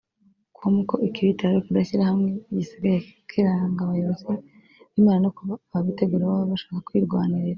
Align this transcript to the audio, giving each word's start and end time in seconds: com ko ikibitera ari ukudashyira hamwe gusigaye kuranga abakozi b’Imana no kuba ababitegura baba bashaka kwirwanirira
com 0.57 0.75
ko 0.89 0.95
ikibitera 1.07 1.47
ari 1.51 1.59
ukudashyira 1.61 2.09
hamwe 2.09 2.29
gusigaye 2.55 2.97
kuranga 3.29 3.79
abakozi 3.83 4.31
b’Imana 4.91 5.19
no 5.23 5.31
kuba 5.37 5.53
ababitegura 5.69 6.29
baba 6.29 6.51
bashaka 6.51 6.85
kwirwanirira 6.87 7.49